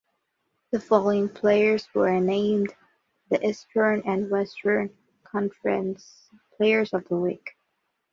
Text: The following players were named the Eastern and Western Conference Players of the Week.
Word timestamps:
The 0.71 0.79
following 0.79 1.29
players 1.29 1.87
were 1.93 2.19
named 2.19 2.73
the 3.29 3.39
Eastern 3.47 4.01
and 4.03 4.31
Western 4.31 4.89
Conference 5.23 6.27
Players 6.57 6.91
of 6.91 7.07
the 7.07 7.17
Week. 7.17 7.55